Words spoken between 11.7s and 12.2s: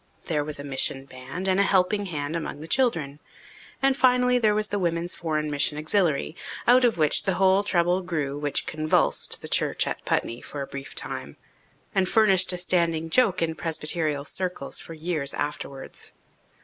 and